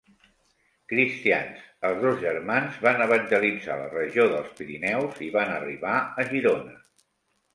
[0.91, 6.75] Cristians, els dos germans van evangelitzar la regió dels Pirineus i van arribar a Girona.